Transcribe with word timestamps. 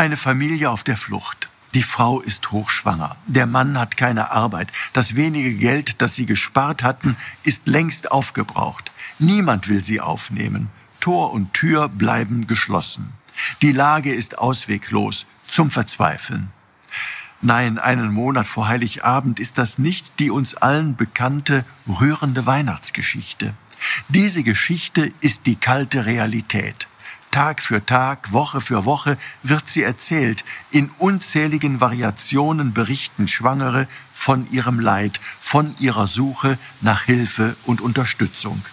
Eine 0.00 0.16
Familie 0.16 0.70
auf 0.70 0.82
der 0.82 0.96
Flucht. 0.96 1.50
Die 1.74 1.82
Frau 1.82 2.22
ist 2.22 2.52
hochschwanger. 2.52 3.18
Der 3.26 3.44
Mann 3.44 3.78
hat 3.78 3.98
keine 3.98 4.30
Arbeit. 4.30 4.72
Das 4.94 5.14
wenige 5.14 5.52
Geld, 5.52 6.00
das 6.00 6.14
sie 6.14 6.24
gespart 6.24 6.82
hatten, 6.82 7.18
ist 7.42 7.68
längst 7.68 8.10
aufgebraucht. 8.10 8.92
Niemand 9.18 9.68
will 9.68 9.84
sie 9.84 10.00
aufnehmen. 10.00 10.70
Tor 11.00 11.34
und 11.34 11.52
Tür 11.52 11.90
bleiben 11.90 12.46
geschlossen. 12.46 13.12
Die 13.60 13.72
Lage 13.72 14.14
ist 14.14 14.38
ausweglos, 14.38 15.26
zum 15.46 15.70
Verzweifeln. 15.70 16.48
Nein, 17.42 17.78
einen 17.78 18.10
Monat 18.10 18.46
vor 18.46 18.68
Heiligabend 18.68 19.38
ist 19.38 19.58
das 19.58 19.78
nicht 19.78 20.18
die 20.18 20.30
uns 20.30 20.54
allen 20.54 20.96
bekannte, 20.96 21.66
rührende 21.86 22.46
Weihnachtsgeschichte. 22.46 23.52
Diese 24.08 24.44
Geschichte 24.44 25.12
ist 25.20 25.44
die 25.44 25.56
kalte 25.56 26.06
Realität. 26.06 26.88
Tag 27.30 27.62
für 27.62 27.84
Tag, 27.84 28.32
Woche 28.32 28.60
für 28.60 28.84
Woche 28.84 29.16
wird 29.42 29.68
sie 29.68 29.82
erzählt. 29.82 30.44
In 30.70 30.90
unzähligen 30.98 31.80
Variationen 31.80 32.72
berichten 32.72 33.28
Schwangere 33.28 33.86
von 34.12 34.50
ihrem 34.50 34.80
Leid, 34.80 35.20
von 35.40 35.74
ihrer 35.78 36.06
Suche 36.06 36.58
nach 36.80 37.04
Hilfe 37.04 37.56
und 37.66 37.80
Unterstützung. 37.80 38.64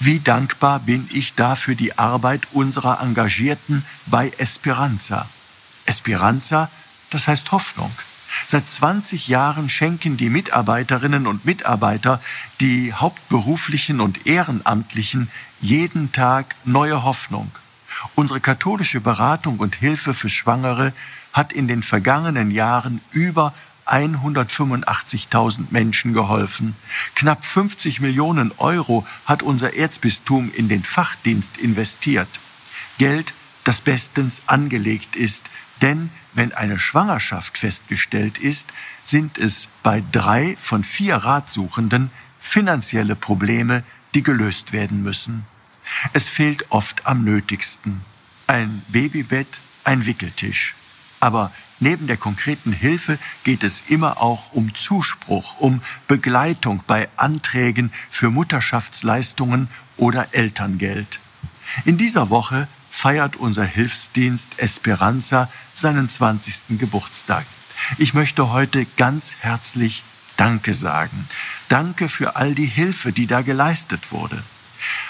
Wie 0.00 0.18
dankbar 0.18 0.80
bin 0.80 1.08
ich 1.12 1.34
dafür 1.34 1.74
die 1.74 1.98
Arbeit 1.98 2.48
unserer 2.52 3.00
Engagierten 3.00 3.84
bei 4.06 4.32
Esperanza. 4.38 5.28
Esperanza 5.84 6.70
das 7.10 7.28
heißt 7.28 7.52
Hoffnung. 7.52 7.90
Seit 8.46 8.68
20 8.68 9.28
Jahren 9.28 9.68
schenken 9.68 10.16
die 10.16 10.28
Mitarbeiterinnen 10.28 11.26
und 11.26 11.44
Mitarbeiter, 11.44 12.20
die 12.60 12.92
hauptberuflichen 12.92 14.00
und 14.00 14.26
ehrenamtlichen, 14.26 15.30
jeden 15.60 16.12
Tag 16.12 16.54
neue 16.64 17.02
Hoffnung. 17.02 17.50
Unsere 18.14 18.40
katholische 18.40 19.00
Beratung 19.00 19.58
und 19.58 19.76
Hilfe 19.76 20.14
für 20.14 20.28
Schwangere 20.28 20.92
hat 21.32 21.52
in 21.52 21.68
den 21.68 21.82
vergangenen 21.82 22.50
Jahren 22.50 23.00
über 23.12 23.54
185.000 23.86 25.66
Menschen 25.70 26.12
geholfen. 26.12 26.76
Knapp 27.14 27.44
50 27.44 28.00
Millionen 28.00 28.52
Euro 28.58 29.06
hat 29.24 29.42
unser 29.42 29.74
Erzbistum 29.74 30.52
in 30.54 30.68
den 30.68 30.82
Fachdienst 30.82 31.56
investiert. 31.58 32.28
Geld, 32.98 33.32
das 33.64 33.80
bestens 33.80 34.42
angelegt 34.46 35.16
ist, 35.16 35.44
denn 35.80 36.10
wenn 36.34 36.52
eine 36.52 36.78
Schwangerschaft 36.78 37.58
festgestellt 37.58 38.38
ist, 38.38 38.68
sind 39.04 39.38
es 39.38 39.68
bei 39.82 40.02
drei 40.12 40.56
von 40.60 40.84
vier 40.84 41.16
Ratsuchenden 41.16 42.10
finanzielle 42.40 43.16
Probleme, 43.16 43.84
die 44.14 44.22
gelöst 44.22 44.72
werden 44.72 45.02
müssen. 45.02 45.46
Es 46.12 46.28
fehlt 46.28 46.70
oft 46.70 47.06
am 47.06 47.24
nötigsten. 47.24 48.02
Ein 48.46 48.82
Babybett, 48.88 49.58
ein 49.84 50.06
Wickeltisch. 50.06 50.74
Aber 51.20 51.50
neben 51.80 52.06
der 52.06 52.16
konkreten 52.16 52.72
Hilfe 52.72 53.18
geht 53.44 53.62
es 53.62 53.82
immer 53.88 54.20
auch 54.20 54.52
um 54.52 54.74
Zuspruch, 54.74 55.58
um 55.58 55.82
Begleitung 56.06 56.82
bei 56.86 57.08
Anträgen 57.16 57.92
für 58.10 58.30
Mutterschaftsleistungen 58.30 59.68
oder 59.96 60.28
Elterngeld. 60.32 61.20
In 61.84 61.96
dieser 61.96 62.30
Woche 62.30 62.68
feiert 62.90 63.36
unser 63.36 63.64
Hilfsdienst 63.64 64.58
Esperanza 64.58 65.50
seinen 65.74 66.08
20. 66.08 66.78
Geburtstag. 66.78 67.46
Ich 67.98 68.14
möchte 68.14 68.50
heute 68.52 68.86
ganz 68.96 69.36
herzlich 69.40 70.02
Danke 70.36 70.72
sagen. 70.72 71.26
Danke 71.68 72.08
für 72.08 72.36
all 72.36 72.54
die 72.54 72.66
Hilfe, 72.66 73.12
die 73.12 73.26
da 73.26 73.42
geleistet 73.42 74.12
wurde. 74.12 74.42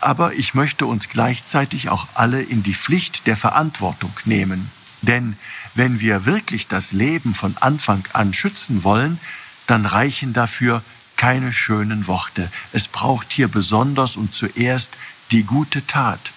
Aber 0.00 0.34
ich 0.34 0.54
möchte 0.54 0.86
uns 0.86 1.08
gleichzeitig 1.08 1.88
auch 1.88 2.08
alle 2.14 2.42
in 2.42 2.62
die 2.62 2.74
Pflicht 2.74 3.26
der 3.26 3.36
Verantwortung 3.36 4.12
nehmen. 4.24 4.70
Denn 5.02 5.36
wenn 5.74 6.00
wir 6.00 6.26
wirklich 6.26 6.68
das 6.68 6.92
Leben 6.92 7.34
von 7.34 7.56
Anfang 7.58 8.04
an 8.12 8.32
schützen 8.32 8.84
wollen, 8.84 9.18
dann 9.66 9.86
reichen 9.86 10.32
dafür 10.32 10.82
keine 11.16 11.52
schönen 11.52 12.06
Worte. 12.06 12.50
Es 12.72 12.88
braucht 12.88 13.32
hier 13.32 13.48
besonders 13.48 14.16
und 14.16 14.34
zuerst 14.34 14.90
die 15.32 15.44
gute 15.44 15.86
Tat. 15.86 16.32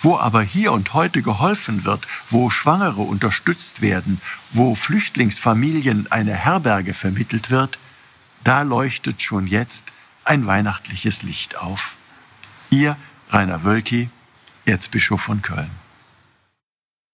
Wo 0.00 0.16
aber 0.16 0.42
hier 0.42 0.72
und 0.72 0.94
heute 0.94 1.22
geholfen 1.22 1.84
wird, 1.84 2.06
wo 2.30 2.50
Schwangere 2.50 3.02
unterstützt 3.02 3.82
werden, 3.82 4.20
wo 4.52 4.76
Flüchtlingsfamilien 4.76 6.10
eine 6.10 6.34
Herberge 6.34 6.94
vermittelt 6.94 7.50
wird, 7.50 7.78
da 8.44 8.62
leuchtet 8.62 9.22
schon 9.22 9.48
jetzt 9.48 9.92
ein 10.24 10.46
weihnachtliches 10.46 11.22
Licht 11.22 11.58
auf. 11.58 11.96
Ihr 12.72 12.96
Rainer 13.28 13.64
Wölki, 13.64 14.08
Erzbischof 14.64 15.20
von 15.20 15.42
Köln. 15.42 15.70